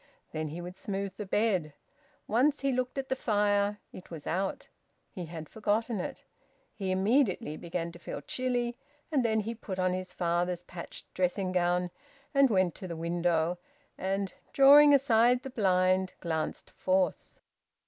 [0.31, 1.73] Then he would smooth the bed.
[2.27, 3.77] Once he looked at the fire.
[3.93, 4.67] It was out.
[5.11, 6.23] He had forgotten it.
[6.73, 8.79] He immediately began to feel chilly,
[9.11, 11.91] and then he put on his father's patched dressing gown
[12.33, 13.59] and went to the window,
[13.95, 17.39] and, drawing aside the blind, glanced forth.